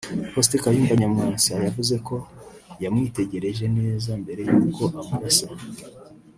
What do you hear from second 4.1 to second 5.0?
mbere y’uko